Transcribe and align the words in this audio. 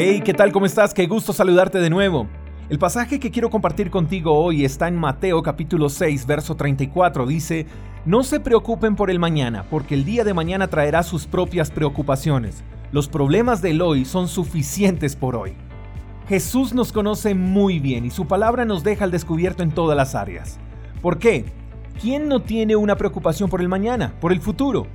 Hey, 0.00 0.22
¿qué 0.24 0.32
tal? 0.32 0.52
¿Cómo 0.52 0.64
estás? 0.64 0.94
Qué 0.94 1.08
gusto 1.08 1.32
saludarte 1.32 1.80
de 1.80 1.90
nuevo. 1.90 2.28
El 2.68 2.78
pasaje 2.78 3.18
que 3.18 3.32
quiero 3.32 3.50
compartir 3.50 3.90
contigo 3.90 4.32
hoy 4.32 4.64
está 4.64 4.86
en 4.86 4.94
Mateo 4.94 5.42
capítulo 5.42 5.88
6, 5.88 6.24
verso 6.24 6.54
34. 6.54 7.26
Dice, 7.26 7.66
No 8.04 8.22
se 8.22 8.38
preocupen 8.38 8.94
por 8.94 9.10
el 9.10 9.18
mañana, 9.18 9.64
porque 9.68 9.96
el 9.96 10.04
día 10.04 10.22
de 10.22 10.34
mañana 10.34 10.68
traerá 10.68 11.02
sus 11.02 11.26
propias 11.26 11.72
preocupaciones. 11.72 12.62
Los 12.92 13.08
problemas 13.08 13.60
del 13.60 13.82
hoy 13.82 14.04
son 14.04 14.28
suficientes 14.28 15.16
por 15.16 15.34
hoy. 15.34 15.54
Jesús 16.28 16.74
nos 16.74 16.92
conoce 16.92 17.34
muy 17.34 17.80
bien 17.80 18.04
y 18.04 18.10
su 18.10 18.28
palabra 18.28 18.64
nos 18.64 18.84
deja 18.84 19.04
al 19.04 19.10
descubierto 19.10 19.64
en 19.64 19.72
todas 19.72 19.96
las 19.96 20.14
áreas. 20.14 20.60
¿Por 21.02 21.18
qué? 21.18 21.44
¿Quién 22.00 22.28
no 22.28 22.38
tiene 22.38 22.76
una 22.76 22.94
preocupación 22.94 23.50
por 23.50 23.60
el 23.60 23.68
mañana, 23.68 24.14
por 24.20 24.30
el 24.30 24.40
futuro? 24.40 24.86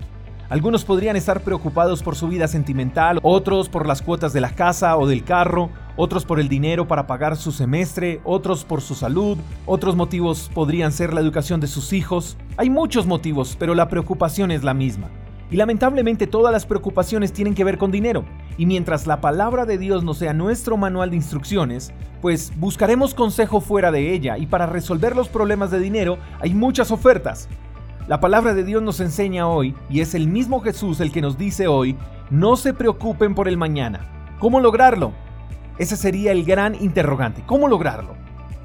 Algunos 0.54 0.86
podrían 0.86 1.16
estar 1.16 1.42
preocupados 1.42 2.04
por 2.04 2.16
su 2.16 2.28
vida 2.28 2.48
sentimental, 2.48 3.18
otros 3.24 3.70
por 3.70 3.88
las 3.88 4.04
cuotas 4.04 4.34
de 4.34 4.40
la 4.40 4.52
casa 4.52 4.96
o 4.98 5.08
del 5.08 5.24
carro, 5.24 5.72
otros 5.96 6.26
por 6.26 6.40
el 6.40 6.48
dinero 6.48 6.88
para 6.88 7.08
pagar 7.08 7.38
su 7.38 7.52
semestre, 7.52 8.22
otros 8.24 8.64
por 8.64 8.82
su 8.82 8.94
salud, 8.94 9.40
otros 9.66 9.96
motivos 9.96 10.52
podrían 10.54 10.92
ser 10.92 11.12
la 11.12 11.22
educación 11.22 11.60
de 11.60 11.66
sus 11.66 11.92
hijos. 11.92 12.38
Hay 12.56 12.70
muchos 12.70 13.08
motivos, 13.08 13.56
pero 13.58 13.74
la 13.74 13.90
preocupación 13.90 14.52
es 14.52 14.64
la 14.64 14.76
misma. 14.76 15.10
Y 15.50 15.56
lamentablemente 15.56 16.28
todas 16.28 16.54
las 16.54 16.68
preocupaciones 16.68 17.34
tienen 17.34 17.56
que 17.56 17.64
ver 17.64 17.80
con 17.80 17.90
dinero. 17.90 18.24
Y 18.56 18.68
mientras 18.68 19.08
la 19.08 19.22
palabra 19.22 19.66
de 19.66 19.80
Dios 19.80 20.04
no 20.04 20.14
sea 20.14 20.34
nuestro 20.34 20.78
manual 20.78 21.10
de 21.10 21.16
instrucciones, 21.16 21.92
pues 22.22 22.54
buscaremos 22.58 23.16
consejo 23.16 23.60
fuera 23.60 23.92
de 23.92 24.14
ella 24.14 24.38
y 24.38 24.46
para 24.46 24.68
resolver 24.68 25.16
los 25.16 25.30
problemas 25.30 25.72
de 25.72 25.80
dinero 25.80 26.20
hay 26.40 26.54
muchas 26.54 26.92
ofertas. 26.92 27.50
La 28.06 28.20
palabra 28.20 28.54
de 28.54 28.66
Dios 28.66 28.84
nos 28.84 29.00
enseña 29.00 29.48
hoy, 29.48 29.74
y 29.90 30.02
es 30.02 30.14
el 30.14 30.28
mismo 30.28 30.60
Jesús 30.60 31.00
el 31.00 31.10
que 31.14 31.22
nos 31.22 31.38
dice 31.38 31.68
hoy, 31.68 31.96
no 32.30 32.58
se 32.58 32.74
preocupen 32.74 33.34
por 33.34 33.48
el 33.48 33.56
mañana. 33.56 34.02
¿Cómo 34.40 34.60
lograrlo? 34.60 35.14
Ese 35.78 35.96
sería 35.96 36.34
el 36.34 36.44
gran 36.44 36.76
interrogante. 36.76 37.44
¿Cómo 37.46 37.70
lograrlo? 37.70 38.16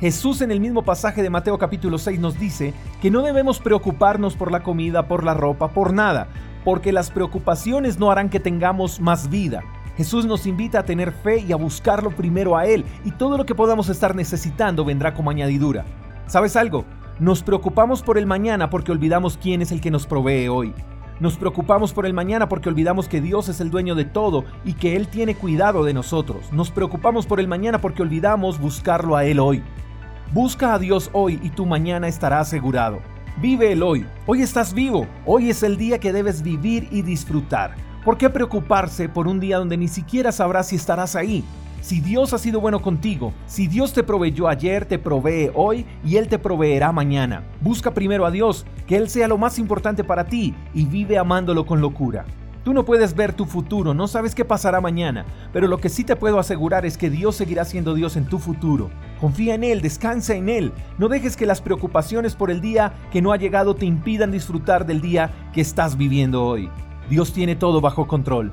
Jesús 0.01 0.41
en 0.41 0.51
el 0.51 0.59
mismo 0.59 0.83
pasaje 0.83 1.23
de 1.23 1.31
Mateo 1.31 1.57
capítulo 1.57 1.99
6 1.99 2.19
nos 2.19 2.37
dice 2.37 2.75
que 3.01 3.13
no 3.13 3.23
debemos 3.23 3.61
preocuparnos 3.61 4.35
por 4.35 4.51
la 4.51 4.65
comida, 4.65 5.07
por 5.07 5.23
la 5.23 5.35
ropa, 5.35 5.69
por 5.69 5.93
nada, 5.93 6.27
porque 6.65 6.91
las 6.91 7.13
preocupaciones 7.13 7.97
no 7.97 8.11
harán 8.11 8.31
que 8.31 8.41
tengamos 8.41 9.01
más 9.01 9.31
vida. 9.31 9.63
Jesús 9.97 10.27
nos 10.27 10.47
invita 10.47 10.81
a 10.81 10.85
tener 10.85 11.13
fe 11.13 11.45
y 11.47 11.53
a 11.53 11.57
buscarlo 11.57 12.11
primero 12.11 12.57
a 12.57 12.67
Él, 12.67 12.85
y 13.05 13.13
todo 13.13 13.39
lo 13.39 13.47
que 13.47 13.55
podamos 13.55 13.89
estar 13.89 14.17
necesitando 14.17 14.85
vendrá 14.85 15.15
como 15.15 15.31
añadidura. 15.31 15.85
¿Sabes 16.27 16.57
algo? 16.57 16.85
Nos 17.21 17.43
preocupamos 17.43 18.01
por 18.01 18.17
el 18.17 18.27
mañana 18.27 18.71
porque 18.71 18.93
olvidamos 18.93 19.37
quién 19.43 19.61
es 19.61 19.73
el 19.73 19.81
que 19.81 19.91
nos 19.91 20.07
provee 20.07 20.47
hoy. 20.47 20.73
Nos 21.19 21.37
preocupamos 21.37 21.93
por 21.93 22.07
el 22.07 22.15
mañana 22.15 22.49
porque 22.49 22.69
olvidamos 22.69 23.09
que 23.09 23.21
Dios 23.21 23.49
es 23.49 23.61
el 23.61 23.71
dueño 23.71 23.97
de 23.97 24.05
todo 24.05 24.45
y 24.65 24.75
que 24.75 24.95
Él 24.95 25.09
tiene 25.09 25.35
cuidado 25.35 25.83
de 25.83 25.93
nosotros. 25.93 26.53
Nos 26.53 26.71
preocupamos 26.71 27.27
por 27.27 27.41
el 27.41 27.49
mañana 27.49 27.81
porque 27.81 28.03
olvidamos 28.03 28.61
buscarlo 28.61 29.17
a 29.17 29.25
Él 29.25 29.41
hoy. 29.41 29.65
Busca 30.33 30.75
a 30.75 30.79
Dios 30.79 31.11
hoy 31.13 31.41
y 31.43 31.51
tu 31.51 31.67
mañana 31.67 32.07
estará 32.07 32.39
asegurado. 32.39 33.01
Vive 33.39 33.73
el 33.73 33.83
hoy. 33.83 34.07
Hoy 34.27 34.43
estás 34.43 34.73
vivo. 34.73 35.09
Hoy 35.27 35.51
es 35.51 35.65
el 35.65 35.77
día 35.77 35.99
que 35.99 36.13
debes 36.13 36.43
vivir 36.43 36.87
y 36.93 37.03
disfrutar. 37.03 37.75
¿Por 38.05 38.17
qué 38.17 38.31
preocuparse 38.31 39.09
por 39.09 39.27
un 39.27 39.41
día 39.41 39.59
donde 39.59 39.77
ni 39.77 39.89
siquiera 39.89 40.31
sabrás 40.31 40.69
si 40.69 40.77
estarás 40.77 41.17
ahí? 41.17 41.45
Si 41.89 42.03
Dios 42.03 42.35
ha 42.35 42.39
sido 42.39 42.61
bueno 42.61 42.83
contigo, 42.83 43.33
si 43.47 43.67
Dios 43.67 43.95
te 43.95 44.03
proveyó 44.03 44.47
ayer, 44.47 44.85
te 44.85 44.99
provee 44.99 45.51
hoy 45.55 45.87
y 46.05 46.17
Él 46.17 46.29
te 46.29 46.39
proveerá 46.39 46.93
mañana. 46.93 47.45
Busca 47.63 47.95
primero 47.95 48.27
a 48.27 48.31
Dios, 48.31 48.67
que 48.87 48.99
Él 48.99 49.09
sea 49.09 49.27
lo 49.27 49.39
más 49.39 49.59
importante 49.59 50.05
para 50.05 50.27
ti 50.27 50.55
y 50.75 50.85
vive 50.85 51.17
amándolo 51.17 51.65
con 51.65 51.81
locura. 51.81 52.27
Tú 52.63 52.75
no 52.75 52.85
puedes 52.85 53.17
ver 53.17 53.33
tu 53.33 53.47
futuro, 53.47 53.95
no 53.95 54.07
sabes 54.07 54.35
qué 54.35 54.45
pasará 54.45 54.83
mañana, 54.83 55.25
pero 55.51 55.67
lo 55.67 55.79
que 55.79 55.89
sí 55.89 56.05
te 56.05 56.15
puedo 56.15 56.39
asegurar 56.39 56.85
es 56.85 56.99
que 56.99 57.09
Dios 57.09 57.37
seguirá 57.37 57.65
siendo 57.65 57.95
Dios 57.95 58.17
en 58.17 58.27
tu 58.27 58.39
futuro. 58.39 58.91
Confía 59.19 59.55
en 59.55 59.65
Él, 59.65 59.81
descansa 59.81 60.35
en 60.35 60.51
Él. 60.51 60.75
No 60.99 61.09
dejes 61.09 61.39
que 61.39 61.47
las 61.47 61.63
preocupaciones 61.63 62.35
por 62.35 62.51
el 62.51 62.61
día 62.61 62.93
que 63.11 63.23
no 63.23 63.33
ha 63.33 63.39
llegado 63.39 63.75
te 63.75 63.87
impidan 63.87 64.31
disfrutar 64.31 64.85
del 64.85 65.01
día 65.01 65.31
que 65.55 65.63
estás 65.63 65.97
viviendo 65.97 66.45
hoy. 66.45 66.69
Dios 67.09 67.33
tiene 67.33 67.57
todo 67.57 67.81
bajo 67.81 68.07
control. 68.07 68.53